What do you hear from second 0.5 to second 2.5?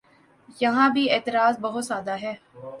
یہاں بھی اعتراض بہت سادہ ہے۔